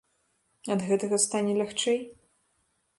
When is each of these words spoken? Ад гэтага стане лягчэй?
Ад 0.77 0.87
гэтага 0.87 1.21
стане 1.27 1.53
лягчэй? 1.61 1.99